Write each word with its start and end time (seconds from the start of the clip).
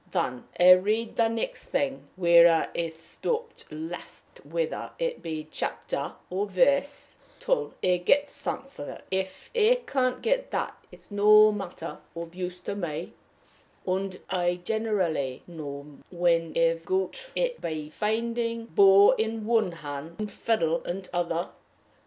Then 0.09 0.47
I 0.59 0.71
read 0.71 1.15
the 1.15 1.27
next 1.27 1.65
thing 1.65 2.07
where 2.15 2.71
I 2.75 2.87
stopped 2.89 3.65
last 3.71 4.43
whether 4.43 4.89
it 4.97 5.21
be 5.21 5.41
a 5.41 5.47
chapter 5.51 6.13
or 6.31 6.45
a 6.45 6.49
verse 6.49 7.17
till 7.39 7.75
I 7.83 7.97
get 7.97 8.25
the 8.25 8.31
sense 8.31 8.79
of 8.79 8.89
it 8.89 9.03
if 9.11 9.51
I 9.55 9.79
can't 9.85 10.23
get 10.23 10.49
that, 10.49 10.75
it's 10.91 11.11
no 11.11 11.51
manner 11.51 11.99
of 12.15 12.33
use 12.33 12.61
to 12.61 12.73
me; 12.75 13.13
and 13.85 14.19
I 14.31 14.61
generally 14.63 15.43
know 15.45 15.85
when 16.09 16.57
I've 16.57 16.83
got 16.83 17.29
it 17.35 17.61
by 17.61 17.89
finding 17.89 18.65
the 18.65 18.71
bow 18.71 19.11
in 19.19 19.45
one 19.45 19.71
hand 19.71 20.15
and 20.17 20.29
the 20.29 20.31
fiddle 20.31 20.81
in 20.81 21.03
the 21.03 21.15
other. 21.15 21.49